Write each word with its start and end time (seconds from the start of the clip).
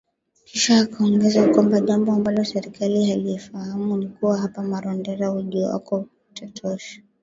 Kisha 0.45 0.79
akaongeza 0.79 1.47
kwamba 1.49 1.79
"jambo 1.81 2.11
ambalo 2.11 2.43
serikali 2.43 3.05
hailifahamu 3.09 3.97
ni 3.97 4.07
kuwa 4.07 4.37
hapa 4.37 4.63
Marondera, 4.63 5.31
ujio 5.31 5.65
wake 5.67 6.05
unatosha” 6.41 7.01